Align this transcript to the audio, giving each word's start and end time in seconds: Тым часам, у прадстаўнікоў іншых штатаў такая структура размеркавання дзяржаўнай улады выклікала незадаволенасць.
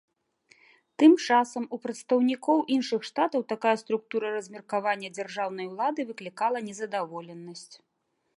Тым 1.01 1.11
часам, 1.25 1.67
у 1.75 1.77
прадстаўнікоў 1.83 2.63
іншых 2.77 3.05
штатаў 3.09 3.45
такая 3.53 3.75
структура 3.83 4.33
размеркавання 4.37 5.13
дзяржаўнай 5.19 5.71
улады 5.75 6.01
выклікала 6.09 6.57
незадаволенасць. 6.73 7.69